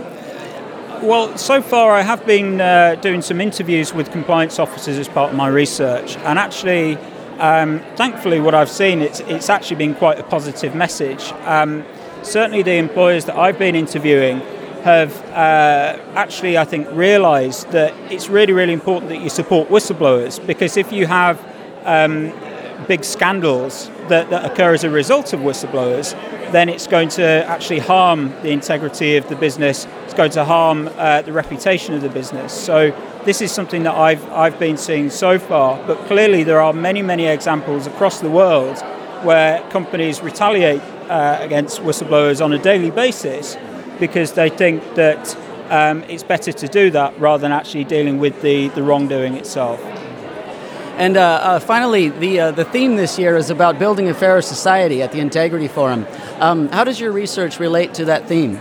well, 1.02 1.36
so 1.36 1.60
far 1.60 1.90
I 1.90 2.02
have 2.02 2.24
been 2.24 2.58
doing 3.00 3.20
some 3.20 3.40
interviews 3.40 3.92
with 3.92 4.12
compliance 4.12 4.60
officers 4.60 4.96
as 4.96 5.08
part 5.08 5.30
of 5.30 5.36
my 5.36 5.48
research, 5.48 6.18
and 6.18 6.38
actually, 6.38 6.96
um, 7.40 7.80
thankfully, 7.96 8.38
what 8.38 8.54
I've 8.54 8.70
seen 8.70 9.02
it's 9.02 9.18
it's 9.18 9.50
actually 9.50 9.78
been 9.78 9.96
quite 9.96 10.20
a 10.20 10.22
positive 10.22 10.76
message. 10.76 11.32
Um, 11.46 11.84
certainly, 12.22 12.62
the 12.62 12.74
employers 12.74 13.24
that 13.24 13.34
I've 13.36 13.58
been 13.58 13.74
interviewing 13.74 14.40
have 14.82 15.16
uh, 15.30 15.98
actually, 16.14 16.58
I 16.58 16.64
think, 16.64 16.88
realised 16.92 17.70
that 17.70 17.94
it's 18.10 18.28
really, 18.28 18.52
really 18.52 18.72
important 18.72 19.08
that 19.10 19.20
you 19.20 19.28
support 19.28 19.68
whistleblowers 19.68 20.44
because 20.46 20.76
if 20.76 20.92
you 20.92 21.06
have 21.06 21.38
um, 21.84 22.32
big 22.86 23.04
scandals 23.04 23.88
that, 24.08 24.30
that 24.30 24.50
occur 24.50 24.74
as 24.74 24.84
a 24.84 24.90
result 24.90 25.32
of 25.32 25.40
whistleblowers, 25.40 26.12
then 26.52 26.68
it's 26.68 26.86
going 26.86 27.08
to 27.08 27.24
actually 27.46 27.78
harm 27.78 28.30
the 28.42 28.50
integrity 28.50 29.16
of 29.16 29.28
the 29.28 29.36
business. 29.36 29.86
It's 30.04 30.14
going 30.14 30.32
to 30.32 30.44
harm 30.44 30.88
uh, 30.96 31.22
the 31.22 31.32
reputation 31.32 31.94
of 31.94 32.02
the 32.02 32.08
business. 32.08 32.52
So 32.52 32.90
this 33.24 33.40
is 33.40 33.52
something 33.52 33.84
that 33.84 33.94
I've 33.94 34.28
I've 34.32 34.58
been 34.58 34.76
seeing 34.76 35.10
so 35.10 35.38
far. 35.38 35.80
But 35.86 35.98
clearly, 36.06 36.42
there 36.42 36.60
are 36.60 36.72
many 36.72 37.02
many 37.02 37.26
examples 37.26 37.86
across 37.86 38.20
the 38.20 38.30
world 38.30 38.78
where 39.22 39.62
companies 39.70 40.22
retaliate 40.22 40.80
uh, 41.08 41.38
against 41.40 41.80
whistleblowers 41.80 42.42
on 42.42 42.52
a 42.52 42.58
daily 42.58 42.90
basis 42.90 43.56
because 44.00 44.32
they 44.32 44.48
think 44.48 44.82
that 44.94 45.36
um, 45.70 46.02
it's 46.04 46.24
better 46.24 46.52
to 46.52 46.66
do 46.66 46.90
that 46.90 47.18
rather 47.20 47.42
than 47.42 47.52
actually 47.52 47.84
dealing 47.84 48.18
with 48.18 48.42
the, 48.42 48.68
the 48.68 48.82
wrongdoing 48.82 49.34
itself. 49.34 49.80
And 50.96 51.16
uh, 51.16 51.20
uh, 51.20 51.60
finally, 51.60 52.08
the, 52.10 52.40
uh, 52.40 52.50
the 52.50 52.64
theme 52.64 52.96
this 52.96 53.18
year 53.18 53.36
is 53.36 53.48
about 53.48 53.78
building 53.78 54.08
a 54.08 54.14
fairer 54.14 54.42
society 54.42 55.02
at 55.02 55.12
the 55.12 55.20
Integrity 55.20 55.68
Forum. 55.68 56.06
Um, 56.40 56.68
how 56.68 56.84
does 56.84 57.00
your 57.00 57.12
research 57.12 57.60
relate 57.60 57.94
to 57.94 58.04
that 58.06 58.26
theme? 58.26 58.58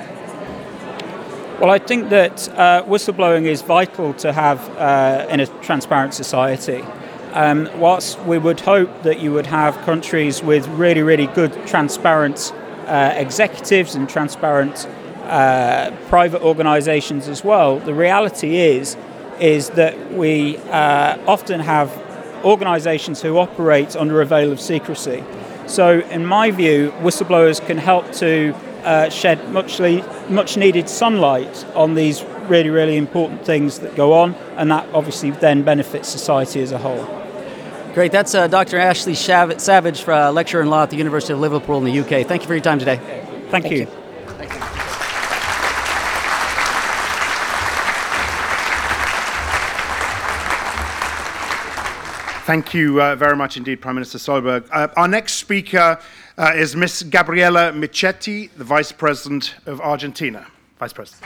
Well, 1.60 1.72
I 1.72 1.80
think 1.80 2.10
that 2.10 2.48
uh, 2.50 2.84
whistleblowing 2.84 3.44
is 3.44 3.62
vital 3.62 4.14
to 4.14 4.32
have 4.32 4.70
uh, 4.78 5.28
in 5.30 5.42
a 5.42 5.48
transparent 5.62 6.14
society. 6.14 6.82
Um, 7.34 7.70
whilst 7.78 8.18
we 8.22 8.38
would 8.38 8.62
hope 8.62 9.04
that 9.04 9.20
you 9.20 9.34
would 9.34 9.48
have 9.48 9.76
countries 9.80 10.42
with 10.42 10.66
really, 10.70 11.02
really 11.02 11.28
good, 11.28 11.52
transparent 11.68 12.54
uh, 12.88 13.14
executives 13.16 13.96
and 13.96 14.08
transparent 14.08 14.88
private 16.10 16.42
organisations 16.42 17.28
as 17.28 17.44
well, 17.44 17.80
the 17.80 17.94
reality 17.94 18.58
is 18.58 18.98
is 19.40 19.70
that 19.70 20.12
we 20.12 20.58
often 20.58 21.62
have 21.62 21.90
organisations 22.44 23.22
who 23.22 23.38
operate 23.38 23.96
under 23.96 24.22
a 24.22 24.26
veil 24.26 24.52
of 24.52 24.60
secrecy. 24.60 25.24
So, 25.68 26.00
in 26.00 26.26
my 26.26 26.52
view, 26.52 26.92
whistleblowers 27.02 27.64
can 27.66 27.78
help 27.78 28.12
to 28.14 28.56
uh, 28.84 29.10
shed 29.10 29.52
much, 29.52 29.80
le- 29.80 30.30
much 30.30 30.58
needed 30.58 30.90
sunlight 30.90 31.66
on 31.76 31.94
these 31.96 32.24
really, 32.48 32.70
really 32.70 32.98
important 32.98 33.46
things 33.46 33.80
that 33.80 33.96
go 33.96 34.14
on, 34.14 34.34
and 34.58 34.72
that 34.72 34.88
obviously 34.94 35.32
then 35.32 35.64
benefits 35.64 36.10
society 36.10 36.62
as 36.62 36.72
a 36.72 36.78
whole. 36.78 37.06
Great. 37.94 38.12
That's 38.12 38.34
uh, 38.34 38.48
Dr. 38.48 38.78
Ashley 38.78 39.16
Savage, 39.16 40.08
uh, 40.08 40.32
lecturer 40.32 40.62
in 40.62 40.70
law 40.70 40.84
at 40.84 40.90
the 40.90 40.98
University 40.98 41.34
of 41.34 41.40
Liverpool 41.40 41.78
in 41.78 41.86
the 41.86 42.00
UK. 42.00 42.26
Thank 42.26 42.42
you 42.42 42.48
for 42.48 42.54
your 42.54 42.64
time 42.64 42.80
today. 42.80 42.98
Thank, 42.98 43.66
Thank 43.66 43.72
you. 43.72 43.80
you. 43.80 43.99
Thank 52.50 52.74
you 52.74 53.00
uh, 53.00 53.16
very 53.16 53.36
much 53.36 53.58
indeed, 53.58 53.80
Prime 53.80 53.94
Minister 53.94 54.18
Solberg. 54.18 54.68
Uh, 54.72 54.88
our 54.98 55.08
next 55.08 55.34
speaker 55.34 56.00
uh, 56.36 56.52
is 56.56 56.76
Ms. 56.76 57.04
Gabriela 57.04 57.72
Michetti, 57.72 58.50
the 58.58 58.64
Vice 58.64 58.92
President 58.92 59.54
of 59.68 59.80
Argentina. 59.82 60.48
Vice 60.80 60.92
President. 60.92 61.24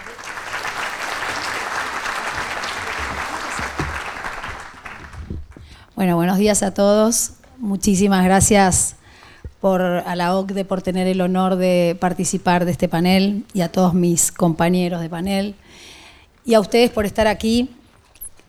Bueno, 5.95 6.17
buenos 6.17 6.37
días 6.39 6.61
a 6.61 6.73
todos. 6.73 7.37
Muchísimas 7.57 8.25
gracias 8.25 8.97
por, 9.61 9.81
a 9.81 10.17
la 10.17 10.35
OCDE 10.35 10.65
por 10.65 10.81
tener 10.81 11.07
el 11.07 11.21
honor 11.21 11.55
de 11.55 11.95
participar 12.01 12.65
de 12.65 12.71
este 12.71 12.89
panel 12.89 13.45
y 13.53 13.61
a 13.61 13.71
todos 13.71 13.93
mis 13.93 14.33
compañeros 14.33 14.99
de 14.99 15.07
panel 15.07 15.55
y 16.43 16.55
a 16.55 16.59
ustedes 16.59 16.91
por 16.91 17.05
estar 17.05 17.27
aquí 17.27 17.69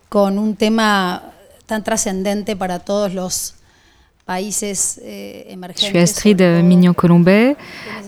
con 0.09 0.41
un 0.41 0.57
tema 0.57 1.34
tan 1.67 1.83
trascendente 1.83 2.57
para 2.57 2.79
todos 2.79 3.13
los 3.15 3.55
eh, 4.27 4.51
Je 5.77 5.85
suis 5.85 5.99
Astrid 5.99 6.41
Mignon-Colombet, 6.41 7.57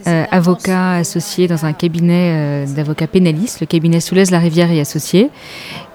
euh, 0.06 0.24
avocat 0.30 0.94
associé 0.94 1.46
dans 1.46 1.66
un 1.66 1.74
cabinet 1.74 2.64
euh, 2.64 2.74
d'avocats 2.74 3.06
pénalistes, 3.06 3.60
le 3.60 3.66
cabinet 3.66 4.00
Soulez 4.00 4.24
la 4.30 4.38
Rivière 4.38 4.70
et 4.70 4.80
Associés. 4.80 5.30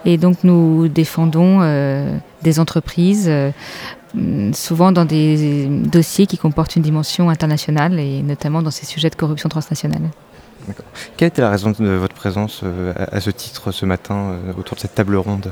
Et 0.06 0.18
donc 0.18 0.44
nous 0.44 0.88
défendons 0.90 1.62
euh, 1.62 2.16
des 2.44 2.60
entreprises, 2.60 3.26
euh, 3.28 3.52
souvent 4.54 4.92
dans 4.92 5.06
des 5.06 5.66
dossiers 5.68 6.28
qui 6.28 6.38
comportent 6.38 6.76
une 6.76 6.84
dimension 6.84 7.32
internationale 7.32 8.00
et 8.00 8.22
notamment 8.22 8.62
dans 8.62 8.72
ces 8.72 8.86
sujets 8.86 9.10
de 9.10 9.16
corruption 9.16 9.50
transnationale. 9.50 10.04
Quelle 11.18 11.30
était 11.30 11.42
la 11.42 11.50
raison 11.50 11.72
de 11.72 11.94
votre 11.94 12.14
présence 12.14 12.62
euh, 12.64 12.94
à, 12.96 13.16
à 13.16 13.22
ce 13.22 13.32
titre 13.32 13.72
ce 13.72 13.88
matin 13.88 14.36
autour 14.56 14.76
de 14.76 14.82
cette 14.82 14.94
table 14.94 15.16
ronde? 15.16 15.52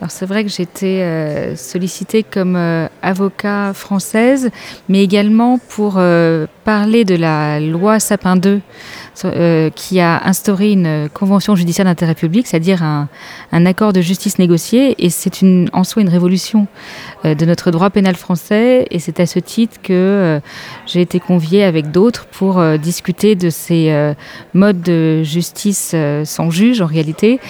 Alors 0.00 0.12
c'est 0.12 0.26
vrai 0.26 0.44
que 0.44 0.50
été 0.62 1.02
euh, 1.02 1.56
sollicitée 1.56 2.22
comme 2.22 2.54
euh, 2.54 2.86
avocat 3.02 3.72
française, 3.74 4.50
mais 4.88 5.02
également 5.02 5.58
pour 5.58 5.94
euh, 5.96 6.46
parler 6.64 7.04
de 7.04 7.16
la 7.16 7.58
loi 7.58 7.98
Sapin 7.98 8.36
2 8.36 8.60
euh, 9.24 9.70
qui 9.70 10.00
a 10.00 10.26
instauré 10.26 10.72
une 10.72 11.08
convention 11.12 11.56
judiciaire 11.56 11.84
d'intérêt 11.84 12.14
public, 12.14 12.46
c'est-à-dire 12.46 12.82
un, 12.82 13.08
accord 13.66 13.92
de 13.92 14.00
justice 14.00 14.38
négocié, 14.38 14.94
et 15.04 15.10
c'est 15.10 15.44
en 15.72 15.84
soi 15.84 16.02
une 16.02 16.08
révolution 16.08 16.66
euh, 17.24 17.34
de 17.34 17.44
notre 17.44 17.70
droit 17.70 17.90
pénal 17.90 18.14
français, 18.14 18.86
et 18.90 18.98
c'est 18.98 19.20
à 19.20 19.26
ce 19.26 19.38
titre 19.38 19.78
que 19.82 19.92
euh, 19.92 20.40
j'ai 20.86 21.00
été 21.00 21.20
conviée 21.20 21.64
avec 21.64 21.90
d'autres 21.90 22.26
pour 22.26 22.62
discuter 22.78 23.34
de 23.34 23.50
ces 23.50 24.14
modes 24.54 24.80
de 24.82 25.22
justice 25.22 25.94
sans 26.24 26.50
juge 26.50 26.80
en 26.80 26.86
réalité, 26.86 27.40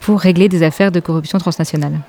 pour 0.00 0.20
régler 0.20 0.48
des 0.48 0.62
affaires 0.62 0.92
de 0.92 1.00
corruption 1.00 1.38
transnationale. 1.38 2.00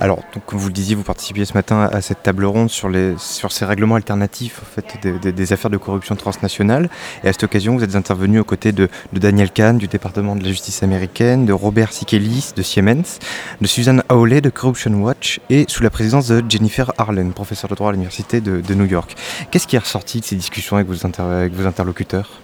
Alors, 0.00 0.22
comme 0.46 0.58
vous 0.58 0.68
le 0.68 0.72
disiez, 0.72 0.94
vous 0.94 1.02
participiez 1.02 1.44
ce 1.44 1.54
matin 1.54 1.88
à 1.92 2.00
cette 2.00 2.22
table 2.22 2.44
ronde 2.44 2.70
sur, 2.70 2.88
les, 2.88 3.14
sur 3.18 3.52
ces 3.52 3.64
règlements 3.64 3.96
alternatifs 3.96 4.60
en 4.62 4.66
fait, 4.66 5.28
des, 5.30 5.52
affaires 5.52 5.70
de 5.70 5.76
corruption 5.76 6.16
transnationale. 6.16 6.88
Et 7.24 7.28
à 7.28 7.32
cette 7.32 7.44
occasion, 7.44 7.76
vous 7.76 7.84
êtes 7.84 7.96
intervenu 7.96 8.40
aux 8.40 8.44
côtés 8.44 8.72
de, 8.72 8.88
Daniel 9.12 9.50
Kahn 9.50 9.78
du 9.78 9.88
département 9.88 10.36
de 10.36 10.42
la 10.42 10.50
justice 10.50 10.82
américaine, 10.82 11.46
de 11.46 11.52
Robert 11.52 11.92
Sikelis 11.92 12.52
de 12.56 12.62
Siemens, 12.62 13.18
de 13.60 13.66
Suzanne 13.66 14.02
Hawley 14.08 14.40
de 14.40 14.50
Corruption 14.50 14.92
Watch 14.94 15.40
et 15.50 15.64
sous 15.68 15.82
la 15.82 15.90
présidence 15.90 16.28
de 16.28 16.42
Jennifer 16.48 16.92
Harlan, 16.98 17.30
professeure 17.30 17.70
de 17.70 17.74
droit 17.74 17.90
à 17.90 17.92
l'Université 17.92 18.40
de, 18.40 18.74
New 18.74 18.86
York. 18.86 19.16
Qu'est-ce 19.50 19.66
qui 19.66 19.76
est 19.76 19.80
ressorti 19.80 20.20
de 20.20 20.24
ces 20.24 20.36
discussions 20.36 20.76
avec 20.76 20.88
vos 20.88 21.66
interlocuteurs? 21.66 22.40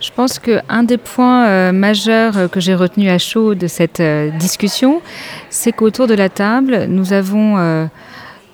Je 0.00 0.10
pense 0.10 0.38
qu'un 0.38 0.82
des 0.82 0.96
points 0.96 1.46
euh, 1.46 1.72
majeurs 1.72 2.36
euh, 2.36 2.48
que 2.48 2.58
j'ai 2.58 2.74
retenu 2.74 3.10
à 3.10 3.18
chaud 3.18 3.54
de 3.54 3.66
cette 3.66 4.00
euh, 4.00 4.30
discussion, 4.30 5.02
c'est 5.50 5.72
qu'autour 5.72 6.06
de 6.06 6.14
la 6.14 6.28
table, 6.28 6.86
nous 6.88 7.12
avons 7.12 7.88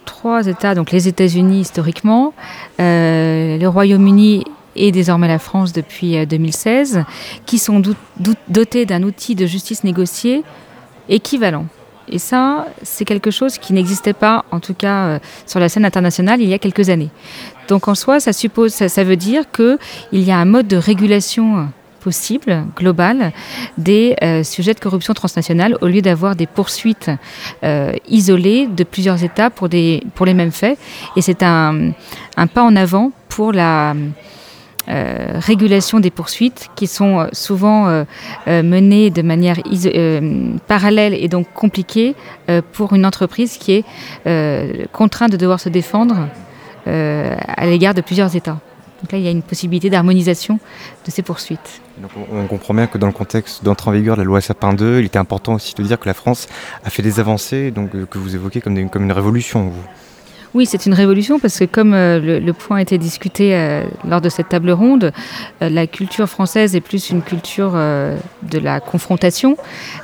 trois 0.05 0.47
États, 0.47 0.75
donc 0.75 0.91
les 0.91 1.09
États-Unis 1.09 1.61
historiquement, 1.61 2.33
le 2.79 3.67
Royaume-Uni 3.67 4.45
et 4.75 4.93
désormais 4.93 5.29
la 5.29 5.39
France 5.39 5.73
depuis 5.73 6.27
2016, 6.27 7.05
qui 7.45 7.59
sont 7.59 7.83
dotés 8.49 8.87
d'un 8.87 9.03
outil 9.03 9.35
de 9.35 9.47
justice 9.47 9.85
négociée 9.85 10.43
équivalent. 11.09 11.67
Et 12.09 12.19
ça, 12.19 12.67
c'est 12.83 13.05
quelque 13.05 13.31
chose 13.31 13.59
qui 13.59 13.73
n'existait 13.73 14.13
pas, 14.13 14.45
en 14.53 14.61
tout 14.61 14.75
cas 14.75 15.19
sur 15.47 15.61
la 15.61 15.69
scène 15.69 15.85
internationale, 15.85 16.41
il 16.41 16.49
y 16.49 16.55
a 16.55 16.59
quelques 16.59 16.89
années. 16.89 17.11
Donc 17.69 17.89
en 17.89 17.95
soi, 17.95 18.21
ça, 18.21 18.33
suppose, 18.33 18.73
ça, 18.73 19.05
veut 19.05 19.17
dire 19.17 19.45
qu'il 19.51 19.79
y 20.13 20.31
a 20.31 20.39
un 20.39 20.45
mode 20.45 20.69
de 20.69 20.77
régulation 20.77 21.69
possible, 22.01 22.65
global, 22.77 23.33
des 23.79 24.15
euh, 24.23 24.45
sujets 24.45 24.75
de 24.75 24.79
corruption 24.79 25.13
transnationale 25.13 25.77
au 25.81 25.89
lieu 25.89 26.03
d'avoir 26.03 26.37
des 26.37 26.47
poursuites 26.47 27.11
euh, 27.65 27.93
isolées 28.09 28.69
de 28.69 28.85
plusieurs 28.85 29.25
États 29.25 29.51
pour, 29.51 29.69
des, 29.69 30.05
pour 30.15 30.25
les 30.25 30.35
mêmes 30.35 30.53
faits. 30.53 30.79
Et 31.17 31.23
c'est 31.23 31.43
un, 31.43 31.91
pas 32.55 32.63
en 32.63 32.77
avant 32.77 33.11
pour 33.29 33.53
la 33.53 33.95
euh, 34.89 35.33
régulation 35.35 35.99
des 35.99 36.13
poursuites 36.13 36.69
qui 36.77 36.87
sont 36.87 37.19
euh, 37.19 37.27
souvent 37.33 37.89
euh, 37.89 38.05
euh, 38.47 38.63
menées 38.63 39.11
de 39.11 39.23
manière 39.23 39.57
euh, 39.87 40.53
parallèle 40.69 41.13
et 41.13 41.27
donc 41.27 41.53
compliquée 41.55 42.15
euh, 42.49 42.63
pour 42.73 42.93
une 42.93 43.05
entreprise 43.05 43.57
qui 43.57 43.73
est 43.73 43.85
euh, 44.29 44.85
contrainte 44.93 45.33
de 45.33 45.37
devoir 45.37 45.59
se 45.59 45.69
défendre 45.69 46.15
euh, 46.15 46.46
à 46.87 47.67
l'égard 47.67 47.95
de 47.95 48.01
plusieurs 48.01 48.35
États. 48.37 48.59
Donc 49.03 49.13
là, 49.13 49.19
il 49.19 49.25
y 49.25 49.29
a 49.29 49.31
une 49.31 49.43
possibilité 49.43 49.91
d'harmonisation 49.91 50.59
de 51.05 51.11
ces 51.11 51.23
poursuites. 51.23 51.81
On, 52.33 52.47
comprend 52.47 52.75
bien 52.75 52.87
que 52.87 52.99
dans 52.99 53.07
le 53.07 53.13
contexte 53.13 53.65
d'entrée 53.65 53.91
en 53.91 53.93
vigueur 53.93 54.17
de 54.17 54.23
la 54.23 54.27
loi 54.27 54.41
Sapin 54.41 54.75
2, 54.75 55.01
il 55.01 55.07
était 55.07 55.19
important 55.19 55.55
aussi 55.55 55.75
de 55.75 55.83
dire 55.83 55.99
que 55.99 56.07
la 56.07 56.15
France 56.15 56.47
a 56.85 56.91
fait 56.91 57.03
des 57.03 57.21
avancées, 57.21 57.71
donc 57.71 57.95
euh, 57.95 58.07
que 58.07 58.19
vous 58.19 58.35
évoquez 58.35 58.61
comme, 58.61 58.77
une 58.77 59.13
révolution. 59.13 59.73
Oui, 60.57 60.65
c'est 60.65 60.87
une 60.87 60.95
révolution 60.95 61.39
parce 61.39 61.59
que 61.59 61.67
comme 61.67 61.93
euh, 61.93 62.41
le, 62.41 62.53
point 62.55 62.79
a 62.79 62.81
été 62.81 62.97
discuté 62.97 63.55
euh, 63.55 63.85
lors 64.09 64.23
de 64.23 64.31
cette 64.31 64.49
table 64.49 64.71
ronde, 64.71 65.13
euh, 65.61 65.69
la 65.69 65.87
culture 65.87 66.27
française 66.31 66.75
est 66.75 66.81
plus 66.81 67.11
une 67.11 67.21
culture 67.21 67.73
de 67.73 68.59
la 68.59 68.81
confrontation 68.81 69.59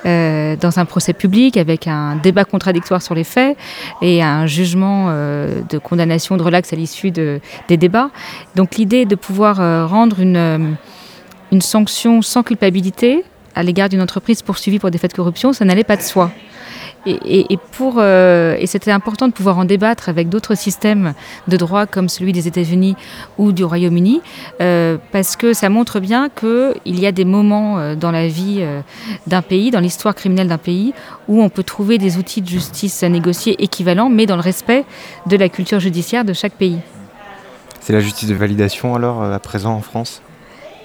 dans 0.05 0.73
un 0.77 0.85
procès 0.85 1.15
public 1.15 1.57
avec 1.57 1.87
un 1.87 2.17
débat 2.17 2.45
contradictoire 2.45 3.01
sur 3.01 3.15
les 3.15 3.25
faits 3.25 3.57
et 4.03 4.23
un 4.23 4.45
jugement 4.45 5.07
de 5.07 5.79
condamnation 5.79 6.37
de 6.37 6.43
relax 6.43 6.71
à 6.75 6.77
l'issue 6.77 7.11
de, 7.11 7.41
des 7.69 7.79
débats. 7.79 8.11
Donc 8.55 8.77
l'idée 8.77 9.07
de 9.07 9.15
pouvoir 9.15 9.89
rendre 9.89 10.21
une 10.21 10.77
sanction 11.61 12.21
sans 12.21 12.43
culpabilité 12.43 13.25
à 13.55 13.63
l'égard 13.63 13.89
d'une 13.89 14.03
entreprise 14.03 14.43
poursuivie 14.43 14.79
pour 14.79 14.91
des 14.91 14.99
faits 14.99 15.13
de 15.13 15.17
corruption, 15.17 15.55
ça 15.55 15.65
n'allait 15.65 15.85
pas 15.85 15.97
de 15.97 16.03
soi. 16.03 16.31
Euh, 17.83 18.57
et 18.59 18.67
c'était 18.67 18.91
important 18.91 19.29
de 19.29 19.33
pouvoir 19.33 19.59
en 19.59 19.65
débattre 19.65 20.09
avec 20.09 20.29
d'autres 20.29 20.55
systèmes 20.55 21.15
de 21.49 21.57
droit 21.57 21.87
comme 21.87 22.09
celui 22.09 22.33
des 22.33 22.49
États-Unis 22.49 22.97
ou 23.39 23.53
du 23.53 23.65
Royaume-Uni, 23.65 24.21
euh, 24.61 24.99
parce 25.11 25.37
que 25.37 25.53
ça 25.53 25.69
montre 25.69 26.01
bien 26.01 26.29
qu'il 26.29 27.01
y 27.01 27.07
a 27.07 27.13
des 27.13 27.25
moments 27.25 27.79
euh, 27.79 27.95
dans 27.95 28.11
la 28.11 28.29
vie 28.29 28.65
d'un 29.27 29.43
pays, 29.43 29.71
dans 29.71 29.81
l'histoire 29.81 30.15
criminelle 30.15 30.49
d'un 30.49 30.59
pays, 30.59 30.95
où 31.29 31.43
on 31.43 31.49
peut 31.49 31.63
trouver 31.63 31.99
des 31.99 32.19
outils 32.19 32.43
de 32.43 32.49
justice 32.49 33.03
négociés 33.03 33.63
équivalents, 33.63 34.09
mais 34.09 34.27
dans 34.27 34.37
le 34.37 34.43
respect 34.43 34.85
de 35.27 35.37
la 35.37 35.49
culture 35.49 35.81
judiciaire 35.81 36.25
de 36.25 36.33
chaque 36.33 36.55
pays. 36.55 36.79
C'est 37.81 37.93
la 37.93 38.01
justice 38.01 38.29
de 38.29 38.35
validation 38.35 38.95
alors 38.95 39.23
à 39.23 39.39
présent 39.41 39.75
en 39.75 39.81
France? 39.81 40.23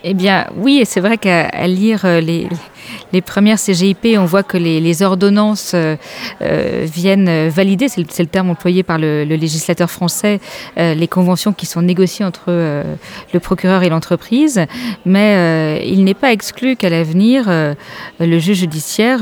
Eh 0.09 0.13
bien, 0.13 0.47
oui, 0.55 0.79
et 0.79 0.85
c'est 0.85 1.01
vrai 1.01 1.17
qu'à 1.17 1.67
lire 1.67 2.05
euh, 2.05 2.21
les, 2.21 3.21
premières 3.21 3.57
CGIP, 3.57 4.15
on 4.17 4.23
voit 4.23 4.41
que 4.41 4.55
les, 4.55 5.03
ordonnances 5.03 5.73
euh, 5.73 5.97
euh, 6.41 6.85
viennent 6.89 7.49
valider, 7.49 7.89
c'est 7.89 7.99
le, 8.17 8.25
terme 8.25 8.49
employé 8.49 8.83
par 8.83 8.99
le, 8.99 9.25
législateur 9.25 9.91
français, 9.91 10.39
les 10.77 11.07
conventions 11.09 11.51
qui 11.51 11.65
sont 11.65 11.81
négociées 11.81 12.23
entre 12.23 12.45
le 12.47 13.39
procureur 13.41 13.83
et 13.83 13.89
l'entreprise, 13.89 14.61
mais 15.05 15.85
il 15.85 16.05
n'est 16.05 16.13
pas 16.13 16.31
exclu 16.31 16.77
qu'à 16.77 16.89
l'avenir, 16.89 17.47
le 17.49 18.39
juge 18.39 18.59
judiciaire 18.59 19.19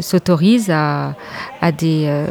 s'autorise 0.00 0.70
à 0.70 1.14
des... 1.76 2.24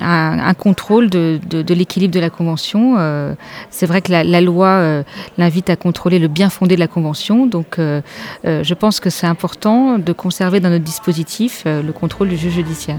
Un, 0.00 0.52
contrôle 0.54 1.08
de, 1.08 1.40
l'équilibre 1.72 2.12
de 2.12 2.20
la 2.20 2.28
Convention. 2.28 2.96
Euh, 2.98 3.34
C'est 3.70 3.86
vrai 3.86 4.02
que 4.02 4.12
la, 4.12 4.40
loi 4.40 4.68
euh, 4.68 5.02
l'invite 5.38 5.70
à 5.70 5.76
contrôler 5.76 6.18
le 6.18 6.28
bien 6.28 6.50
fondé 6.50 6.74
de 6.74 6.80
la 6.80 6.88
Convention, 6.88 7.46
donc 7.46 7.78
euh, 7.78 8.00
je 8.44 8.74
pense 8.74 9.00
que 9.00 9.10
c'est 9.10 9.26
important 9.26 9.98
de 9.98 10.12
conserver 10.12 10.60
dans 10.60 10.70
notre 10.70 10.84
dispositif 10.84 11.62
le 11.66 11.92
contrôle 11.92 12.28
du 12.28 12.36
juge 12.36 12.54
judiciaire. 12.54 12.98